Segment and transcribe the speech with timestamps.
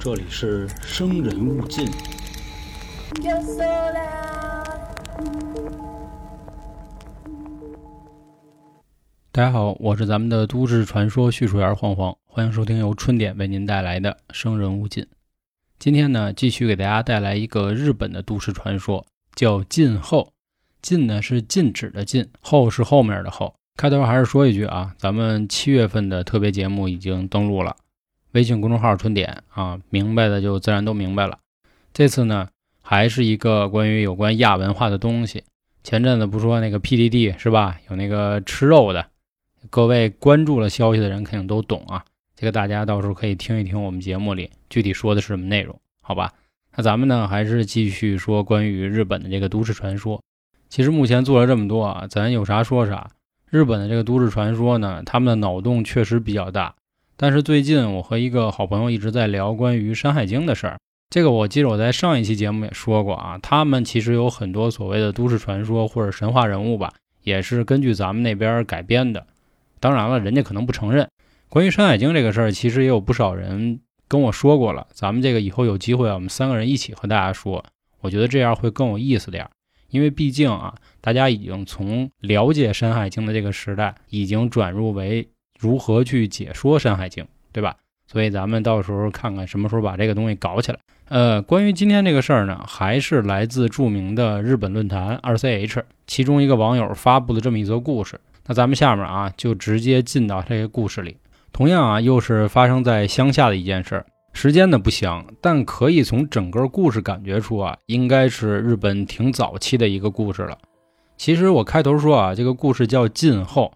[0.00, 1.88] 这里是生人勿近。
[9.30, 15.04] 大家好，我是咱们的都市传说叙述员黄黄，欢迎收听由春点为您带来的《生人勿近》。
[15.78, 20.32] 今天呢，继续给大家带来一个日本的都市传说，叫禁后。
[20.82, 23.54] 禁呢是禁止的禁，后是后面的后。
[23.76, 27.76] 开头还是说一句啊，咱们七月份的特别节目已经登录了。
[28.32, 31.38] 微信公众号“春点”啊，明白的就自然都明白了。
[31.92, 32.48] 这次呢，
[32.82, 35.44] 还是一个关于有关亚文化的东西。
[35.82, 37.78] 前阵子不说那个 PDD 是吧？
[37.88, 39.06] 有那个吃肉的，
[39.70, 42.04] 各位关注了消息的人肯定都懂啊。
[42.34, 46.34] 这个大家到时候可以听一听我们节目里具体说的是什么内容，好吧？
[46.76, 50.20] 那咱们呢，还是继续说关于日本的这个都市传说。
[50.68, 53.08] 其实目前做了这么多啊，咱有啥说啥。
[53.48, 56.74] 日本的这个都市传说呢，他们的脑洞确实比较大。
[57.18, 60.78] 但是最近我和一个好朋友一直在聊关于《山海经》的事儿，
[61.08, 69.26] 这个我记得我在上一期节目也说过啊，他们其实有很多所谓的都市传说或者神话人物吧，也是根据咱们那边改编的。
[69.80, 71.08] 当然了，人家可能不承认。
[71.48, 74.86] 关于《山海经》这个事儿，其实也有不少人跟我说过了。
[74.92, 77.64] 咱们这个以后有机会啊，我们三个人一起和大家说，
[78.02, 79.50] 我觉得这样会更有意思点儿。
[79.88, 85.26] 因为毕竟啊，大家已经从了解《山海经》的这个时代，已经转入为。
[85.58, 87.76] 如何去解说《山海经》，对吧？
[88.06, 90.78] 所以咱们到时候看看什么时候把这个东西搞起来。
[91.08, 98.20] 呃，关于今天这个事儿呢，还是来自著名的日本论坛二 ch，其中一个网友发布的这么一则故事。
[98.46, 101.16] 那咱们下面啊，就直接进到这个故事里。
[101.52, 110.58] 同样啊，又是发生在乡下的一件事儿，时间呢不详，但可以从整个故事感觉出啊，应该是日本挺早期的一个故事了。
[111.16, 113.72] 其实我开头说啊，这个故事叫晋后。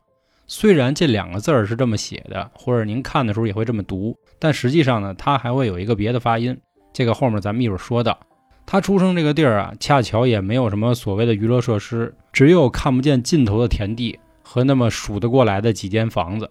[0.52, 6.58] 虽然这两个字儿是这么写的，或者您看的时候也会这么读，但实际上呢，它还会有一个别的发音。
[6.92, 8.18] 这个后面咱们一会儿说到。
[8.66, 16.50] 他出生这个地儿啊，恰巧也没有什么所谓的娱乐设施，只有看不见尽头的田地和那么数得过来的几间房子。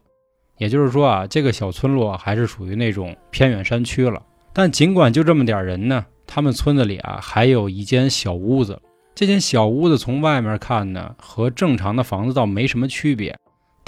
[0.58, 4.22] 也就是说啊，这个小村落还是属于那种偏远山区了。
[4.54, 8.82] 但尽管就这么点人呢，他们村子里啊还有一间小屋子。
[9.14, 13.38] 这间小屋子从外面看呢，和正常的房子倒没什么区别。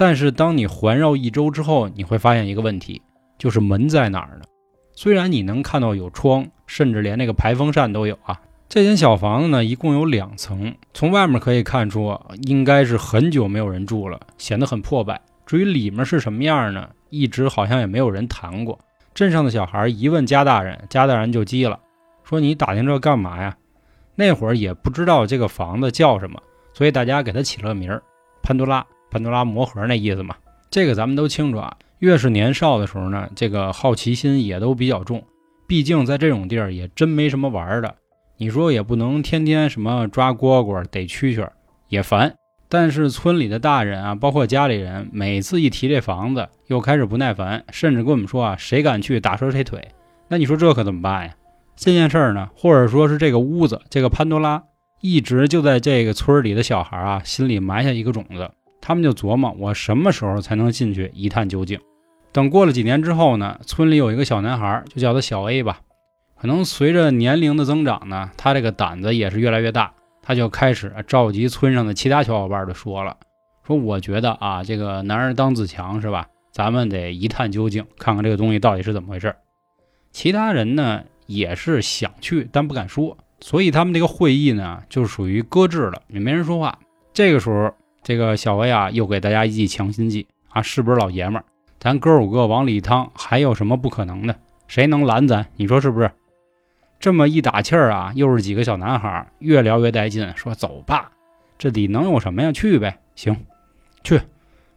[0.01, 3.00] 但是当你环绕一周之后，你会发现一个问题，
[3.38, 4.45] 就是门在哪儿呢？
[4.94, 8.41] 虽然你能看到有窗，甚至连那个排风扇都有啊。
[8.67, 15.22] 这间小房子呢，一共有两层，从外面可以看出，应该是很久没有人住了，显得很破败。
[15.45, 16.89] 至于里面是什么样呢？
[17.12, 18.79] 一直好像也没有人谈过。
[19.13, 21.79] 镇上的小孩一问家大人，家大人就急了，
[22.23, 23.56] 说你打听这干嘛呀？
[24.16, 26.41] 那会儿也不知道这个房子叫什么，
[26.73, 28.01] 所以大家给他起了个名儿——
[28.41, 28.83] 潘多拉。
[29.11, 30.35] 潘多拉魔盒那意思嘛，
[30.72, 31.77] 这个咱们都清楚啊。
[31.99, 35.23] 越是年少的时候呢，这个好奇心也都比较重。
[35.67, 37.94] 毕竟在这种地儿也真没什么玩的，
[38.38, 41.47] 你说也不能天天什么抓蝈蝈、逮蛐蛐，
[41.89, 42.33] 也烦。
[42.67, 49.89] 但是村里的大人啊，包括家里人，每次一提这房子，又开始不耐烦，甚至跟我们说啊，谁敢去打折谁腿。
[50.29, 51.35] 那你说这可怎么办呀？
[51.75, 54.63] 这件事儿呢，或者说是这个屋子，这个潘多拉，
[55.01, 58.50] 一直就在这个村里的小孩啊心里埋下一个种子。
[58.81, 61.80] 他们就琢磨，我什么时候才能进去一探究竟？
[62.34, 65.81] 等过了几年之后呢，村里有一个小男孩，就叫他小 A 吧。
[66.40, 69.94] 可能随着年龄的增长呢，他这个胆子也是越来越大。
[70.24, 73.18] 他就开始召集村上的其他小伙伴，就说了
[73.68, 76.28] ：“说我觉得啊，这个男人当自强是吧？
[76.52, 79.36] 咱们得一探究竟，看看这个东西到底是怎么回事。”
[80.12, 86.80] 其他人呢也是想去，但不敢说，所以他们这个会议呢就属于搁置了，也没人说话。
[87.13, 87.74] 这个时候。
[88.11, 91.45] 这个小薇啊，又给大家一剂强心剂啊，是不是老爷们儿？
[91.79, 94.35] 咱哥五个往里一趟，还有什么不可能的？
[94.67, 95.47] 谁能拦咱？
[95.55, 96.11] 你说是不是？
[97.00, 101.09] 这么一打气儿啊，又是几个小男孩，越聊越带劲，说走吧，
[101.57, 102.51] 这里能有什么呀？
[102.51, 103.33] 去呗，行，
[104.03, 104.19] 去，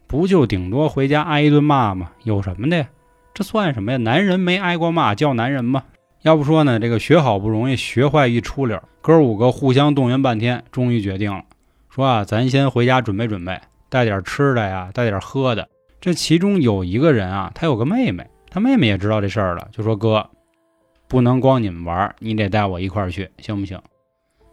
[0.07, 2.11] 不就顶多回家挨一顿骂吗？
[2.23, 2.87] 有什么的？
[3.33, 3.97] 这算什么呀？
[3.97, 5.83] 男人没挨过骂叫男人吗？
[6.21, 11.43] 要不说呢，这个学好不容易，学坏一出溜，哥五个互相动员半天，终于决定了。
[11.95, 13.57] 说啊，咱先回家准备准备，
[13.87, 15.65] 带点吃的呀，带点喝的。
[16.01, 20.29] 这其中有一个人啊，他有个妹妹，他妹妹也知道这事儿了，就说哥，
[21.07, 23.79] 不能光你们玩，你得带我一块儿去，行不行？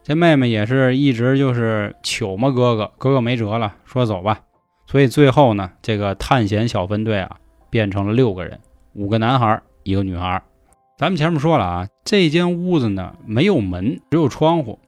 [0.05, 4.43] 这妹妹也是一直就是求嘛哥哥，哥哥没辙了，说走吧。
[4.87, 7.39] 所以最后呢，这个探险小分队啊，
[7.71, 8.61] 变成了六个人，
[8.93, 10.41] 五个男孩，一个女孩。
[10.97, 14.79] 咱们前面说了啊，这间屋子呢没有门，只有窗户。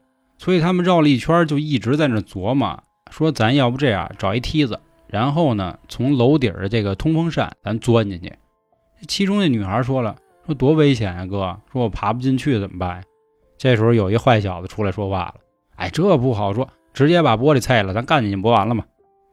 [0.44, 2.79] 所以他们绕了一圈，就一直在那琢磨，
[3.11, 8.31] 说咱要不这样，找一梯子，然后呢，从楼顶的这个通风扇，咱钻进去。
[9.08, 10.14] 其中那女孩说了，
[10.44, 11.58] 说多危险啊，哥！
[11.73, 13.02] 说我爬不进去怎么办？
[13.56, 15.37] 这时候有一坏小子出来说话了
[15.76, 18.85] ：“哎，这不好说，直接把玻璃拆了，咱干进去不完了吗？”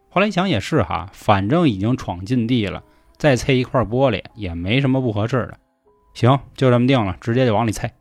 [0.09, 2.81] 后来一想也是哈，反正已经闯禁地了，
[3.17, 5.57] 再拆一块玻璃也没什么不合适的。
[6.13, 7.91] 行，就这么定了，直接就往里拆。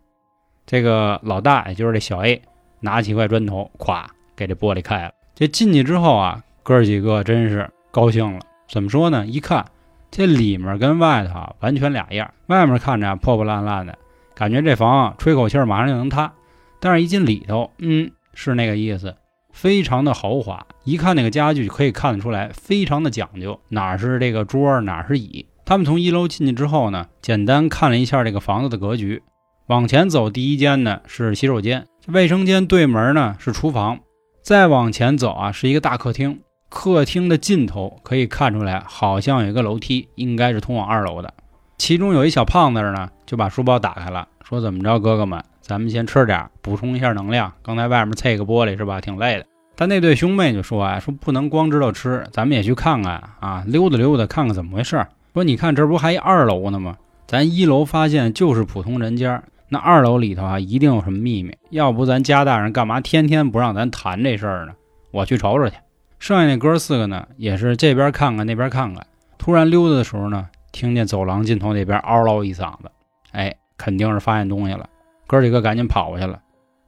[0.64, 2.40] 这个老大也就是这小 A，
[2.80, 4.04] 拿起块砖头，咵
[4.34, 5.12] 给这玻璃开了。
[5.34, 8.40] 这进去之后啊，哥几个真是高兴了。
[8.68, 9.26] 怎么说呢？
[9.26, 9.64] 一看。
[10.12, 13.96] 这里面跟外头完全俩样，外面看着破破烂烂的，
[14.34, 16.32] 感觉这房吹口气马上就能塌。
[16.80, 19.14] 但是，一进里头，嗯，是那个意思，
[19.52, 20.66] 非常的豪华。
[20.82, 23.60] 一看那个家具，可以看得出来，非常的讲究。
[23.68, 25.46] 哪是这个桌，哪是椅。
[25.64, 29.22] 他们从一楼进去之后呢，简单看了一下这个房子的格局。
[29.68, 33.98] 往前走，第一间呢是洗手间，卫生间对门呢是厨房。
[34.42, 36.40] 再往前走啊，是一个大客厅。
[36.68, 39.20] 客厅的尽头可以看出来，好。
[39.20, 41.32] 像有一个楼梯，应该是通往二楼的。
[41.78, 47.52] 其中有一小胖子呢，就把书包打开了，说：“怎么着，哥哥们，咱们先吃点，补充一下能量。
[47.62, 49.44] 刚才外面碎个玻璃是吧，挺累的。”
[49.76, 55.06] 但那对兄妹就说：“啊，说不能光知道吃，咱们也去看看啊，溜达溜达，看看怎么回事。
[55.34, 56.96] 说你看，这不还一二楼呢吗？
[57.26, 61.56] 咱一楼发现就是普通人家，那二楼里头啊，一定有什么秘密。
[61.70, 64.74] 要不咱家大人干嘛天天不让咱谈这事儿呢？
[65.12, 65.76] 我去瞅瞅去。”
[66.18, 69.06] 剩下那哥四个呢，也是这边看看那边看看。
[69.38, 72.90] 突然溜达的时候呢，听见走廊尽头那边嗷唠一嗓子，
[73.32, 74.86] 哎，肯定是发现东西了。
[75.26, 76.40] 哥几个赶紧跑过去了。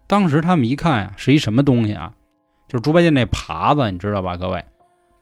[0.07, 2.13] 当时他们一看呀，是一什么东西啊？
[2.69, 4.63] 就是猪八戒那耙子，你知道吧，各位？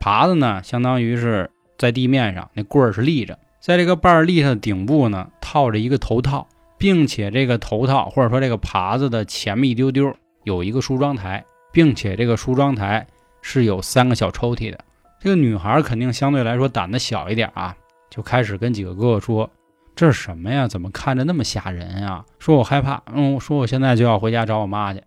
[0.00, 6.48] 耙子呢，相当于是在地面上，那棍儿是立着，在这个把儿立上的顶部呢，套着一个头套，
[6.80, 10.12] 并且这个头套或者说这个耙子的前面一丢丢
[10.42, 13.06] 有一个梳妆台，并且这个梳妆台。
[13.42, 14.78] 是有三个小抽屉的。
[15.18, 17.74] 这个女孩肯定相对来说胆子小一点啊，
[18.10, 19.48] 就开始跟几个哥哥说
[19.96, 20.68] ：“这是什么呀？
[20.68, 25.02] 怎么看着那么吓人呀？”说我害怕，嗯，说我现在就要回家找我妈去。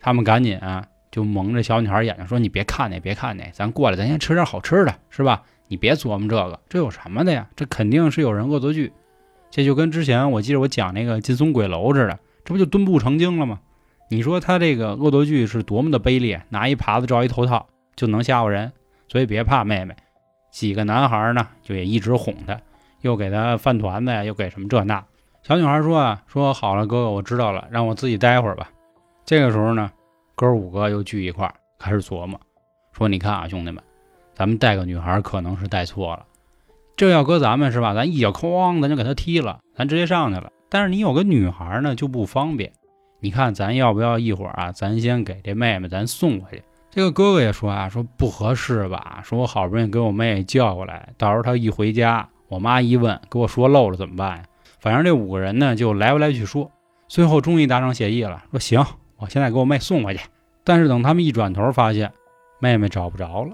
[0.00, 5.40] 他们赶紧啊，就蒙着小女孩眼睛说：“你别看那，别看那，咱过来，咱先吃点好吃的，是吧？
[5.68, 7.48] 你别琢磨这个，这有什么的呀？
[7.54, 8.92] 这肯定是有人恶作剧。
[9.50, 13.60] 这就跟之前我记得我讲那个劲松鬼楼似的，这不就蹲步成精了吗？”
[14.12, 18.72] 你说他这个恶作剧是多么的卑劣，拿一耙子罩一头套就能吓唬人，
[19.08, 19.94] 所以别怕妹妹。
[20.50, 22.60] 几个男孩呢，就也一直哄他，
[23.02, 25.04] 又给他饭团子呀，又给什么这那。
[25.44, 28.68] 小女孩说啊，说好了，哥哥，我知道了，让我自己待会儿吧。
[29.24, 29.92] 这个时候呢，
[30.34, 32.40] 哥五个又聚一块儿，开始琢磨，
[32.90, 33.80] 说你看啊，兄弟们，
[34.34, 36.26] 咱们带个女孩可能是带错了，
[37.00, 37.94] 这要搁咱们是吧？
[37.94, 40.52] 咱一脚哐，咱就给他踢了，咱直接上去了。
[40.68, 42.70] 但是你有个女孩呢，就不方便。
[43.20, 44.70] 你看，咱要不要一会儿啊？
[44.70, 46.62] 咱先给这妹妹咱送回去。
[46.90, 49.22] 这个哥哥也说啊，说不合适吧？
[49.24, 54.42] 说我好不容易给我妹叫过来，到时候她一回家，我妈一问，给我说漏了怎么办呀？
[54.78, 56.70] 反正这五个人呢，就来回来去说，
[57.08, 58.84] 最后终于达成协议了，说行，
[59.16, 60.28] 我现在给我妹送回去。
[60.64, 62.12] 但是等他们一转头，发现
[62.58, 63.52] 妹妹找不着了。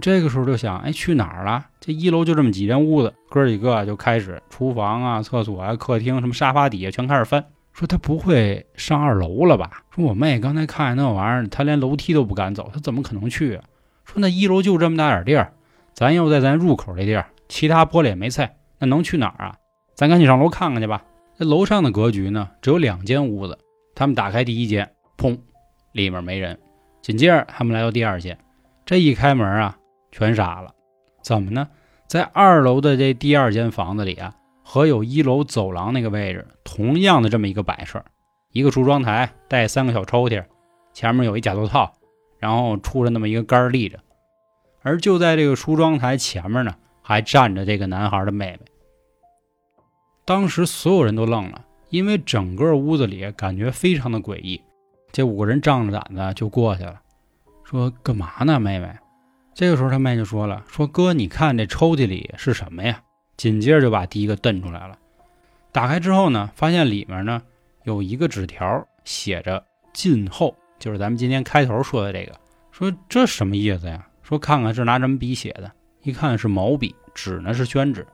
[0.00, 1.66] 这个时候就想，哎，去哪儿了？
[1.80, 7.44] 这一楼就这么几间屋子，哥几个就开始厨房啊、厕所啊、客厅什么沙发底下全开始翻。
[7.72, 9.82] 说他不会上二楼了吧？
[9.94, 13.64] 说我妹刚才看见那玩意儿，她连楼梯都不敢走，她怎么可能去啊？
[14.04, 15.52] 说那一楼就这么大点地儿，
[15.92, 19.56] 咱又在咱入口这地儿，其他玻璃也没拆，那能去哪儿啊？
[19.94, 21.02] 咱赶紧上楼看看去吧。
[21.38, 23.58] 这楼上的格局呢，只有两间屋子。
[23.94, 25.38] 他们打开第一间，砰，
[25.92, 26.58] 里面没人。
[27.02, 28.38] 紧接着他们来到第二间，
[28.86, 29.76] 这一开门啊，
[30.16, 30.72] 全傻了。
[31.20, 31.68] 怎么呢？
[32.06, 34.34] 在二楼的这第二间房子里啊。
[34.68, 38.04] 和有一楼走廊那个位置同样的这么一个摆设，
[38.50, 40.44] 一个梳妆台带三个小抽屉，
[40.92, 41.92] 前面有一假头套，
[42.40, 44.00] 然后出着那么一个杆立着。
[44.82, 48.60] 而就在这个梳妆台前面呢，还站着这个男孩的妹妹。
[50.24, 54.60] 当时所有人都愣了，因为整个屋子里感觉非常的诡异。
[55.12, 57.00] 这五个人仗着胆子就过去了，
[57.62, 58.92] 说干嘛呢，妹妹？
[59.56, 63.00] 这个时候他妹就说了，说哥，你看这抽屉里是什么呀？
[63.38, 64.98] 紧接着就把第一个瞪出来了，
[65.72, 67.40] 打开之后呢，发现里面呢
[67.84, 72.38] 有一个纸条，写着“晋后”，就是咱们今天开头说的这个。
[72.70, 74.06] 说这什么意思呀？
[74.22, 75.72] 说看看是拿什么笔写的，
[76.02, 78.06] 一看是毛笔，纸呢是宣纸。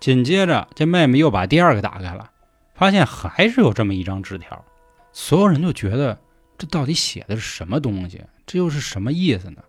[0.00, 2.30] 紧接着这妹妹又把第二个打开了，
[2.74, 4.64] 发现还是有这么一张纸条。
[5.12, 6.18] 所有人就觉得
[6.56, 8.24] 这到底写的是什么东西？
[8.46, 9.62] 这又是什么意思呢？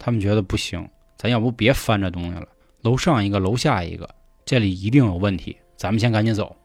[0.00, 2.48] 他们觉得不行，咱要不别翻这东西了，
[2.80, 4.08] 楼上一个，楼下一个。
[4.46, 6.56] 这里一定有问题，咱们先赶紧走。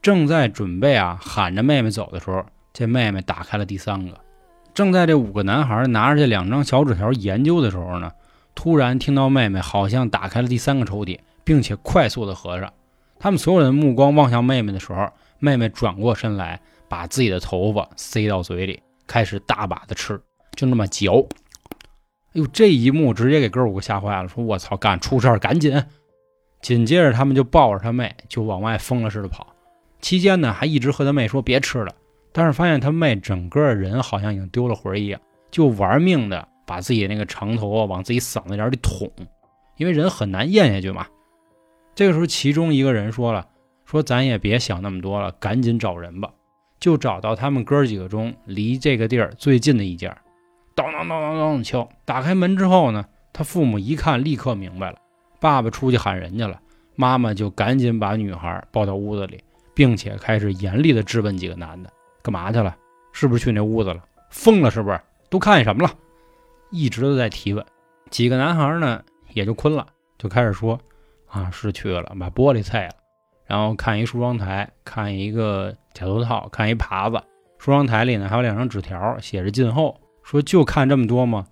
[0.00, 4.18] 正在准备啊喊着妹妹走的时候，这妹妹打开了第三个。
[4.72, 8.10] 正在这五个男孩拿着这两张小纸条研究的时候呢，
[8.54, 12.72] 突然听到妹妹好像打开了第三个抽屉，并且快速的合上。
[13.18, 15.06] 他们所有人的目光望向妹妹的时候，
[15.38, 16.58] 妹妹转过身来，
[16.88, 20.18] 把自己的头发塞到嘴里，开始大把的吃，
[20.56, 21.28] 就那么嚼。
[22.32, 25.82] 哎呦，这一幕直接给哥五个吓坏了，说：“我操，干出事儿，赶紧！”
[26.62, 29.46] 紧接着他们就抱着他妹就往外疯了似的跑，
[30.00, 31.94] 期间呢还一直和他妹说别吃了，
[32.32, 35.20] 但是发现他妹整个人好像已经丢了魂一样，
[35.50, 39.10] 就玩命的把自己那个长头往自己嗓子眼里捅，
[39.78, 41.06] 因为人很难咽下去嘛。
[41.94, 43.48] 这个时候，其中一个人说了
[43.84, 46.30] ：“说咱也别想那么多了，赶紧找人吧。”
[46.78, 50.16] 就找到他们哥几个中离这个地儿最近的一家，
[50.74, 51.88] 当当当当当敲。
[52.04, 54.98] 打开门之后呢，他父母一看，立刻明白了。
[55.40, 56.60] 爸爸出去喊人家了，
[56.96, 59.42] 妈妈就赶紧把女孩抱到屋子里，
[59.74, 61.90] 并且开始严厉的质问几个男的
[62.22, 62.76] ：“干嘛去了？
[63.12, 64.02] 是不是去那屋子了？
[64.30, 65.00] 疯了是不是？
[65.28, 65.92] 都看见什么了？”
[66.70, 67.64] 一直都在提问。
[68.10, 69.86] 几个男孩呢，也就困了，
[70.18, 70.78] 就开始说。
[71.26, 72.90] 啊，是去了，把玻璃碎了，
[73.46, 77.24] 然后看一梳妆台，看一个假头套，看一耙子。
[77.56, 79.96] 梳妆台里呢还有两张纸条，写着“静候”。
[80.30, 81.44] 说就看这么多吗？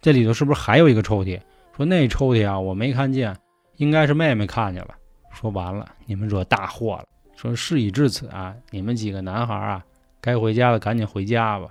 [0.00, 1.40] 这里头是不是还有一个抽屉？
[1.76, 3.36] 说那抽屉啊，我没看见，
[3.76, 4.96] 应该是妹妹看见了。
[5.30, 7.04] 说完了，你们惹大祸了。
[7.36, 9.84] 说事已至此啊，你们几个男孩啊，
[10.20, 11.68] 该回家的赶紧回家吧，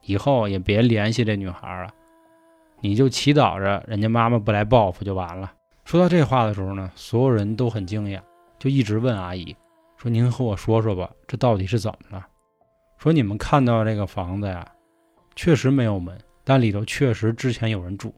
[0.00, 1.90] 以后也别联系这女孩了。
[2.80, 5.52] 你就祈祷着人家妈妈不来报复就完了。
[5.84, 8.18] 说到这话的时候呢，所有人都很惊讶，
[8.58, 9.54] 就一直问阿姨
[9.98, 12.26] 说：“您和我说说吧，这到底是怎么了？”
[12.96, 14.66] 说你们看到这个房子呀，
[15.38, 18.12] 确实没有门，但里头确实之前有人住。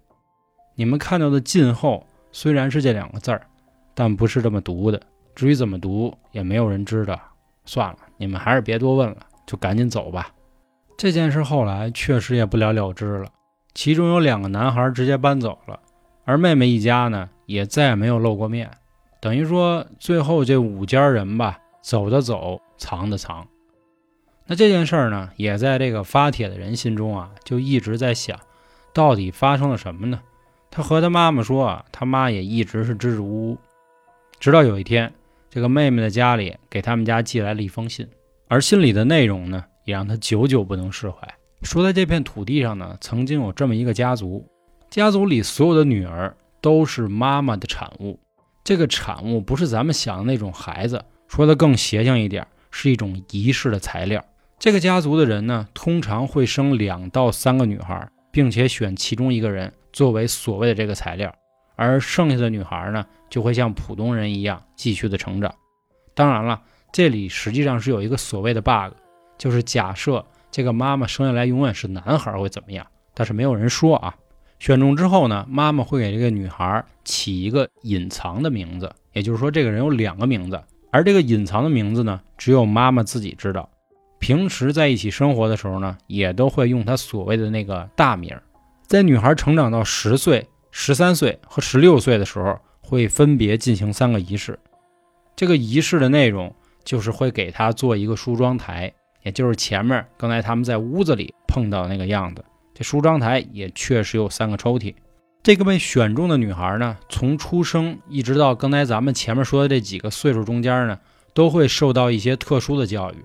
[0.74, 3.46] 你们看到的“晋后”虽然是这两个字儿，
[3.94, 4.98] 但不是这么读的。
[5.34, 7.20] 至于怎么读，也没有人知道。
[7.66, 10.32] 算了，你们还是别多问了，就赶紧走吧。
[10.96, 13.28] 这件事后来确实也不了了之了，
[13.74, 15.78] 其中有两个男孩直接搬走了。
[16.24, 18.70] 而妹妹一家呢，也再也没有露过面，
[19.20, 23.46] 等于说最后这五家人吧，走的走，藏的藏。
[24.50, 28.36] 那这件事儿呢，也在这个发帖的人心中啊，就一直在想，
[28.92, 30.20] 到底发生了什么呢？
[30.72, 33.58] 他和他妈妈说啊，他妈也一直是支支吾吾，
[34.40, 35.12] 直到有一天，
[35.48, 38.08] 这个妹妹的家里给他们家寄来了一封信，
[38.48, 41.32] 而信里的内容呢，也让他久久不能释怀。
[41.62, 44.44] 说在这片土地上呢，曾经有这么一个家族。
[44.90, 48.18] 家族里所有的女儿都是妈妈的产物，
[48.64, 54.20] 这个产物不是咱们想的那种孩子，说的更邪性一点，是一种仪式的材料。
[54.60, 61.34] 这个家族的人呢，通常会生两到三个女孩，并且选其中一个人作为所谓的这个材料，
[61.76, 65.54] 而剩下的女孩呢，就会像普通人一样继续的成长。
[66.12, 66.60] 当然了，
[66.92, 68.92] 这里实际上是有一个所谓的 bug，
[69.38, 74.14] 就是假设这个妈妈生下来永远是男孩会怎么样，但是没有人说啊。
[74.58, 80.62] 选中之后呢，妈妈会给这个女孩起一个隐藏的名字，也就是说，这个人有两个名字，
[80.92, 83.69] 而这个隐藏的名字呢，只有妈妈自己知道。
[84.20, 88.38] 平时在一起生活的时候呢，也都会用她所谓的那个大名。
[88.86, 94.58] 在女孩成长到十岁、十三岁和十六岁的时候，会分别进行三个仪式。
[95.34, 102.44] 这个仪式的内容就是会给她做一个梳妆台，也就是前面刚才他们在屋子里碰到那个样子。
[102.74, 104.94] 这梳妆台也确实有三个抽屉。
[105.42, 110.98] 这个被选中的女孩呢，从出生一直到刚才咱们前面说的这几个岁数中间呢，
[111.32, 113.16] 都会受到一些特殊的教育，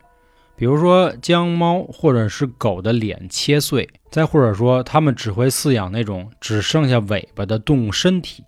[0.56, 8.44] 比如说将猫或者是狗的脸切碎，再或者说他们只会饲养那种只剩下尾巴的动物身体。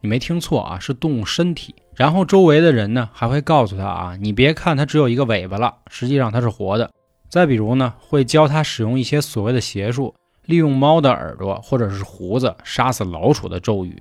[0.00, 1.74] 你没听错啊，是动物身体。
[1.94, 6.90] 然后周围的人呢，还会告诉他啊，你别看它只有一个尾巴了，实际上它是活的。
[7.28, 10.14] 再比如呢，会教他使用一些所谓的邪术。
[10.44, 14.00] 利用猫的耳朵或者是胡子杀死老鼠的咒语，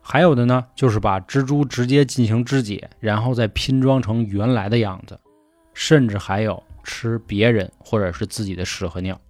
[0.00, 5.18] 还有的呢，就是把蜘蛛直接进行肢解，然后再拼装成原来的样子，
[5.74, 9.20] 甚至还有吃别人或者是自己的屎和尿。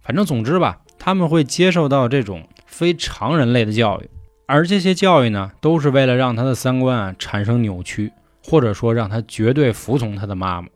[0.00, 4.08] 反正总之吧，他们会接受到这种非常人类的教育，
[4.46, 8.10] 而这些教育呢，都是为了让他的三观啊产生扭曲，
[8.42, 10.68] 或者说让他绝对服从他的妈妈。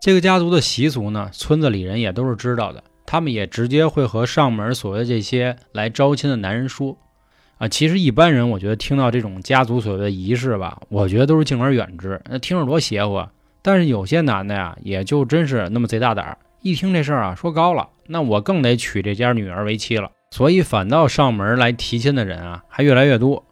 [0.00, 2.82] 这个家族的习俗呢，村子里人也都是知道的。
[3.04, 6.96] 他们也直接会和上门所谓的这些来招亲的男人说，
[7.58, 13.14] 啊，其实一般人我觉得听到这种家族所谓的仪式吧，我觉得都是敬而远之，那听着多邪乎。
[13.14, 13.30] 啊。
[13.62, 20.10] 但是有些男的呀，也就真是那么贼大胆儿，一听这事儿啊，说高了，那我更得娶这家女儿为妻了。
[20.30, 23.44] 所以反倒上门来提亲的人啊，还越来越多，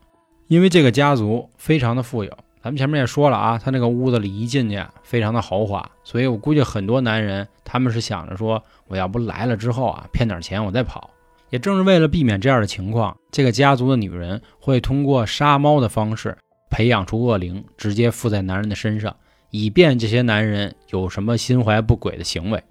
[0.48, 2.30] 因为这个家族非常的富有。
[2.62, 11.08] 咱们前面也说了啊，他那个屋子里一进去非常的豪华，所以我估计很多男人他们是想着说，我要不来了之后啊，骗点钱我再跑。
[11.50, 16.36] 也正是为了避免这样的情况，这个家族的女人会通过杀猫的方式，
[16.70, 19.16] 培养出恶灵，直接附在男人的身上，
[19.50, 22.62] 以便这些男人有什么心怀不轨的行为。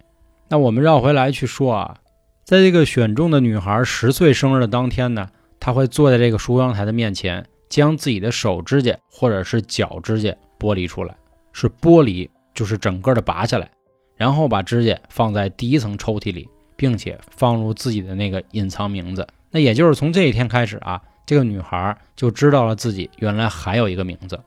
[0.47, 1.97] 那我们绕回来去说啊，
[2.43, 11.15] 在这个选中的女孩十岁生日的当天呢，她会坐在这个梳妆台的面前，将自己的手指甲或者是脚指甲剥离出来，
[11.53, 13.69] 是剥离，就是整个的拔下来，
[14.15, 19.27] 然后把指甲放在第一层抽屉里，并且放入自己的那个隐藏名字。
[19.51, 24.39] 那也就是从这一天开始啊，这个女孩就知道了自己原来还有一个名字。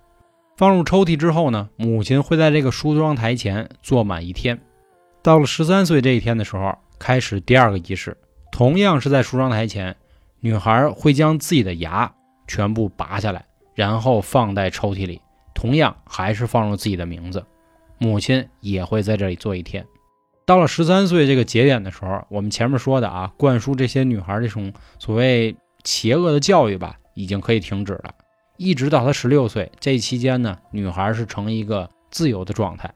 [0.62, 4.60] 放入抽屉之后呢，母亲会在这个梳妆台前坐满一天。
[5.20, 8.16] 到了十三岁这一天的时候，开始第二个仪式，
[8.52, 9.96] 同样是在梳妆台前，
[10.38, 12.14] 女孩会将自己的牙
[12.46, 15.20] 全部拔下来，然后放在抽屉里，
[15.52, 17.44] 同样还是放入自己的名字。
[17.98, 19.84] 母亲也会在这里坐一天。
[20.46, 28.14] 到了十三岁这个节点的时候，我们前面说的啊，灌输这些女孩这种所谓邪恶的教育吧，已经可以停止了。
[28.62, 32.92] 一直到她十六岁这期间呢，女孩是成一个自由的状态。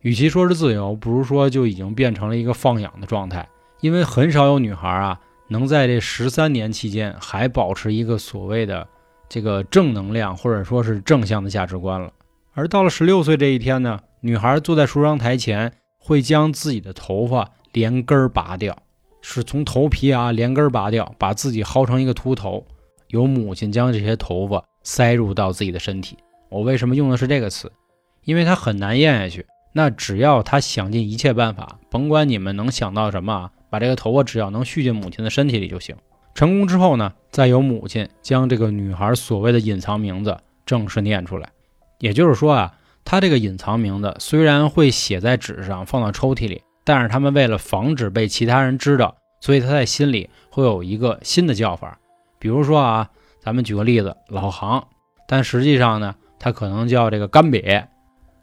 [0.00, 3.48] 与其说是自由，不如说就已经变成了一个放养的状态。
[3.80, 8.86] 因为很少有女孩啊，能在这十三年期间还保持一个所谓的
[9.28, 12.12] 这个正能量或者说是正向的价值观了。
[12.52, 15.72] 而到了十六岁这一天呢，女孩坐在梳妆台前。
[16.02, 18.74] 会将自己的头发连根儿拔掉，
[19.20, 22.66] 是从头皮啊连根儿拔掉，把自己薅成一个秃头，
[23.08, 26.18] 由母亲将这些头发塞入到自己的身体。
[26.48, 27.70] 我为什么用的是这个词？
[28.24, 29.46] 因为它很难咽下去。
[29.72, 35.94] 那只要他想尽一切办法，甭管你们能想到什么啊，把这个头发只要能续进母亲的身体里就行。
[36.34, 41.48] 成功之后呢，再由母亲将这个女孩所谓的隐藏名字正式念出来。
[42.00, 42.74] 也就是说啊。
[43.02, 51.98] 他这个隐藏名字虽然会写在纸上，放到抽屉里，但是他们为了防止被其他人知道，所以他在心里会有一个新的叫法。
[52.38, 54.86] 比如说啊，咱们举个例子，老杭，
[55.26, 57.86] 但实际上呢，他可能叫这个干瘪。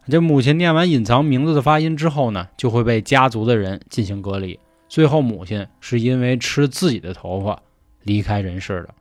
[0.10, 4.60] 这母亲念完隐藏名字的发音之后呢，就会被家族的人进行隔离。
[4.90, 7.62] 最后，母亲是因为吃自己的头发
[8.04, 8.96] 离开人世的。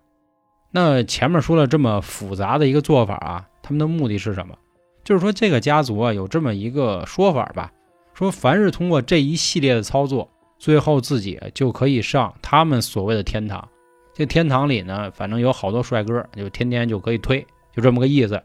[0.73, 4.55] 那前面说了这么复杂的一个做法啊，他们的目的是什么？
[5.05, 7.73] 就是说，这个家族啊，有这么一个说法吧，
[8.13, 13.69] 说凡是通过这一系列的操作，最后自己就可以上他们所谓的天堂。
[14.17, 18.43] 这天堂里呢，反正有好多帅哥，就天天就可以推，就这么个意思。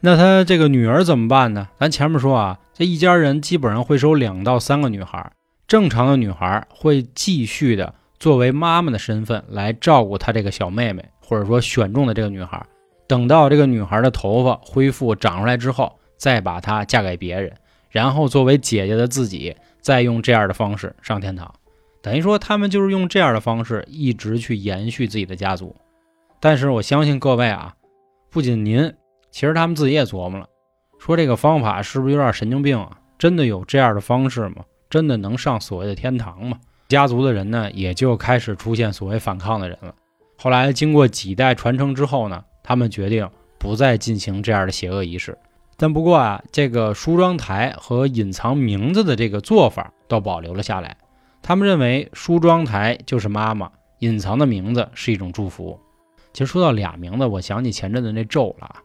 [0.00, 1.68] 那他这个女儿怎么办呢？
[1.78, 5.30] 咱前面说啊，这一家人基本上会收两到三个女孩，
[5.68, 12.60] 正常的女孩会继续的作为妈妈的身份来照顾她这个小妹妹，或者说选中的这个女孩。
[13.06, 17.52] 等到这个女孩的头发恢复长出来之后，再把她嫁给别人，
[17.88, 21.54] 然后作为姐姐的自己，再用这样的方式上天堂。
[22.04, 25.74] 等于说，他们就是用这样的方式一直去延续自己的家族。
[26.38, 27.74] 但是我相信各位啊，
[28.30, 28.92] 不仅您，
[29.30, 30.46] 其实他们自己也琢磨了，
[30.98, 32.98] 说这个方法是不是有点神经病啊？
[33.16, 34.56] 真的有这样的方式吗？
[34.90, 36.58] 真的能上所谓的天堂吗？
[36.88, 39.94] 家族的人呢，也就开始出现所谓反抗的人了。
[40.36, 42.44] 后来经过几代传承之后呢？
[42.62, 43.26] 他们决定
[43.58, 45.38] 不再进行这样的邪恶仪式，
[45.78, 50.98] 但不过啊，这个梳妆台和隐藏名字的这个做法都保留了下来。
[51.46, 55.78] 他们认为梳妆台就是妈妈，隐藏的名字是一种祝福。
[56.32, 58.76] 其实说到俩名字，我想起前阵子那咒了，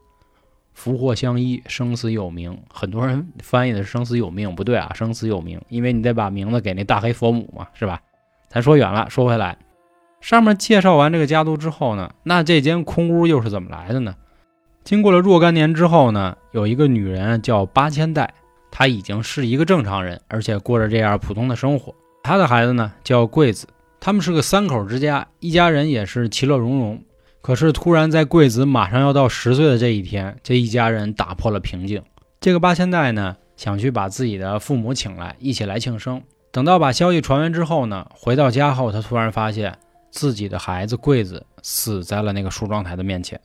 [0.73, 2.59] 福祸相依，生死有命。
[2.69, 8.01] 很多人翻译的是生死有命，不对啊，生死有命，因为你得把名字给那大黑佛母嘛，是吧？
[8.49, 9.57] 咱说远了，说回来。
[10.19, 14.13] 上面介绍完这个家族之后呢，那这间空屋又是怎么来的呢？
[14.83, 18.33] 经过了若干年之后呢，有一个女人叫八千代，
[18.69, 21.95] 她已经是一个正常人，而且过着这样普通的生活。
[22.23, 23.67] 她的孩子呢叫贵子，
[23.99, 27.03] 他们是个三口之家，一家人也是其乐融融。
[27.41, 32.03] 可是突然在贵子马上要到十岁的这一天，这一家人打破了平静。
[32.39, 36.21] 这个八千代呢想去把自己的父母请来，一起来庆生。
[36.51, 39.77] 等到把消息传完之后呢，回到家后，他突然发现。
[40.11, 43.39] 自己的孩子桂子死在了那个梳妆台的面前，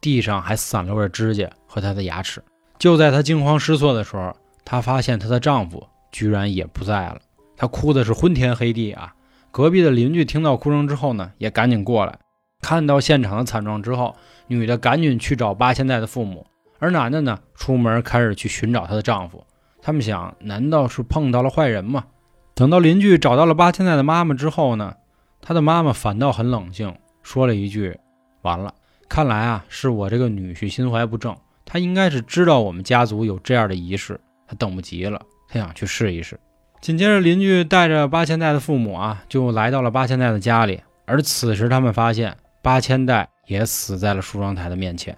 [0.00, 2.42] 地上还散落着指甲和她的牙齿。
[2.76, 7.20] 就在她惊慌失措的时候，她发现她的丈夫居然也不在了。
[7.58, 9.14] 她哭的是昏天黑地啊！
[9.50, 12.20] 隔壁的邻居听到哭声之后呢，也赶紧过来，
[12.62, 14.14] 看到现场的惨状之后，
[14.46, 16.46] 女的赶紧去找八千代的父母，
[16.78, 19.44] 而男的呢，出门开始去寻找她的丈夫。
[19.82, 22.04] 他们想，难道是碰到了坏人吗？
[22.54, 24.94] 等到邻居找到了八千代的妈妈之后呢？
[25.40, 27.98] 他的妈妈反倒很冷静，说了一句
[28.42, 28.74] ：“完了，
[29.08, 31.36] 看来啊，是我这个女婿心怀不正。
[31.64, 36.38] 他应该是知道我们家族有这样的仪式，他等不及了，他想去试一试。”
[36.80, 40.80] 紧接着，邻居带着八千代的父母啊，就来到了八千代的家里。
[41.04, 45.16] 而此时，他们发现八千代也死在了梳妆台的面前。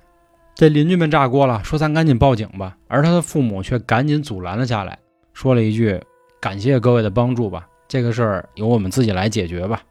[0.55, 2.77] 这邻居们炸锅了，说咱赶紧报警吧。
[2.88, 4.99] 而他的父母却赶紧阻拦了下来，
[5.33, 6.01] 说了一句
[6.40, 9.83] ：“感谢各位的帮助吧，这个事儿由我们自己来解决吧。”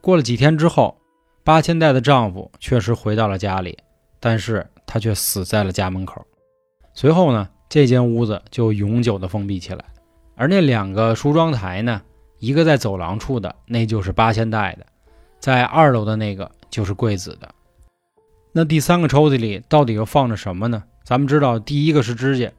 [0.00, 0.96] 过了几天之后，
[1.44, 3.78] 八千代的丈夫确实回到了家里，
[4.20, 6.24] 但是他却死在了家门口。
[6.94, 9.84] 随后呢，这间屋子就永久的封闭起来。
[10.42, 12.02] 而那两个梳妆台呢，
[12.40, 14.84] 一个在走廊处的，那就是八千代的；
[15.38, 17.48] 在二楼的那个就是贵子的。
[18.50, 20.82] 那第三个抽屉里到底又放着什么呢？
[21.04, 22.50] 咱们知道，第一个是指甲，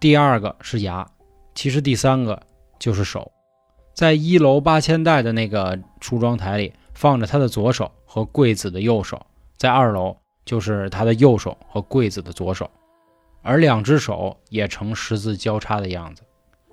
[0.00, 1.06] 第二个是牙，
[1.54, 2.40] 其实第三个
[2.78, 3.30] 就是手。
[3.92, 9.20] 在一楼八千代的那个梳妆台里放着他的左手和贵子的右手，
[9.58, 12.70] 在二楼就是他的右手和贵子的左手，
[13.42, 16.22] 而两只手也呈十字交叉的样子。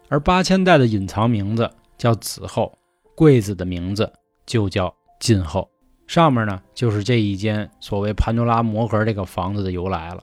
[0.07, 2.77] 而八千代的隐藏名字叫子后，
[3.15, 4.11] 贵子的名字
[4.45, 5.69] 就叫晋后。
[6.07, 10.21] 上面呢就是这一间所谓潘多拉魔盒这个房子的由来了。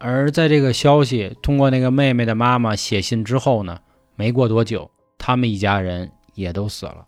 [0.00, 3.78] 而在这个消息通过那个妹妹的妈妈写信之后呢，
[4.16, 7.04] 没过多久，他们一家人也都死了。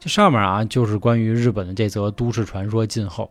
[0.00, 3.30] 这上面啊就是关于日本的这则都市传说晋后。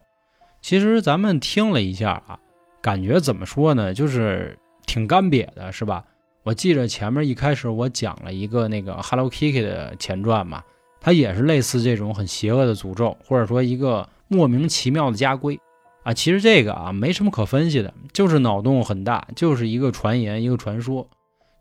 [0.61, 2.39] 其实咱们听了一下啊，
[2.81, 6.05] 感觉怎么说呢，就是挺干瘪的，是吧？
[6.43, 10.61] 我记着前面一开始我讲了一个那个 Hello Kitty 的前传嘛，
[10.99, 15.57] 它也是类似这种很邪恶的诅咒，或者说一个莫名其妙的家规
[16.03, 16.13] 啊。
[16.13, 21.07] 其实这个啊没什么可分析的，就是脑洞很大，就是一个传言，一个传说。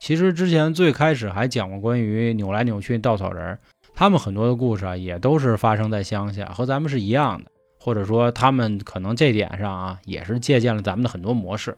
[0.01, 3.57] 其实之前最开始还讲过关于扭来扭去稻草人，
[3.95, 11.77] 他们很多的故事啊也都是发生在乡下，和咱们是一样的，或者说他们可能这点上啊也是借鉴了咱们的很多模式。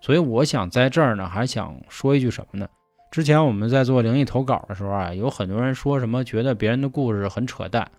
[0.00, 2.68] 所以我想在这儿呢，还想说一句什么呢？
[3.10, 7.90] 之前我们在做灵异投稿的时候啊，有很多人说什么觉得别人的故事很扯淡，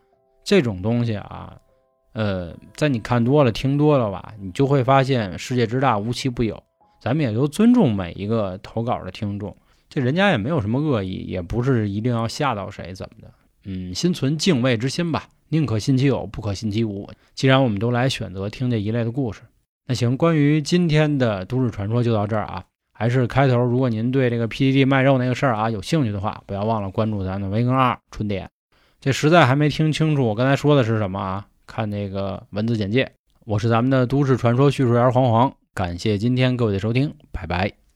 [0.43, 1.57] 这种东西啊，
[2.13, 6.61] 呃，在你看多了、听多了吧，你就会发现世界之大无奇不有。
[6.99, 9.55] 咱们也都尊重每一个投稿的听众，
[9.89, 13.31] 这人家也没有什么恶意，也不是一定要吓到谁怎么的。
[13.65, 17.09] 嗯，心存敬畏之心吧，宁可信其有，不可信其无。
[17.33, 19.41] 既然我们都来选择听这一类的故事。
[19.87, 22.63] 那行，关于今天的都市传说就到这儿啊。
[22.91, 28.49] 还是开头，如果您对这个 PDD 卖肉那个事儿啊有兴趣的话，不要忘了关注咱的 V 更二春点。
[28.99, 31.45] 这实在还没听清楚我刚才说的是什么啊？
[31.65, 33.11] 看那个文字简介。
[33.45, 37.86] 我是咱们的都市传说叙述员黄黄，感谢今天各位的收听，拜拜。